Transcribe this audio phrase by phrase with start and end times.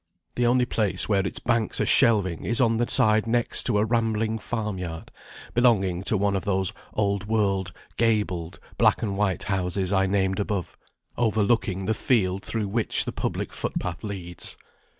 [0.33, 3.85] The only place where its banks are shelving is on the side next to a
[3.85, 5.11] rambling farm yard,
[5.53, 10.75] belonging to one of those old world, gabled, black and white houses I named above,
[11.17, 14.57] overlooking the field through which the public footpath leads.